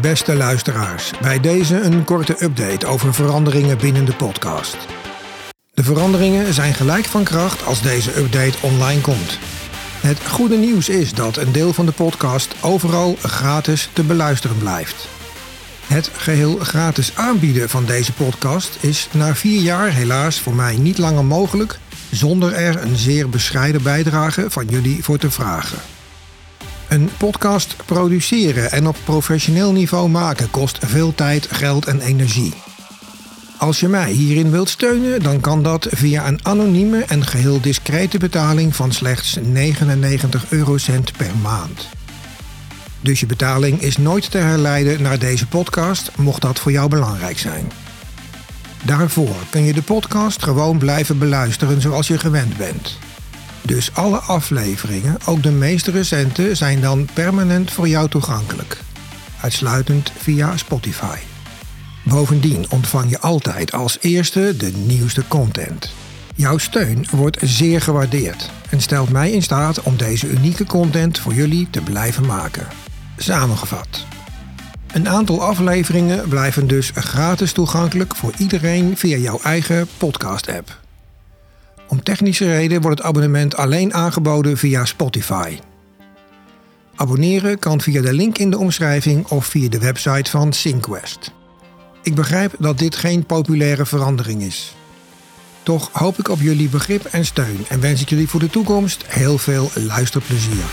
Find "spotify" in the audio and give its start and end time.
60.56-61.16, 84.84-85.58